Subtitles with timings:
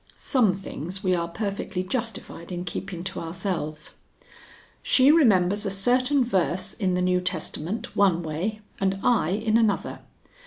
[0.17, 3.91] Some things we are perfectly justified in keeping to ourselves.)
[4.81, 9.99] "She remembers a certain verse in the New Testament one way and I in another.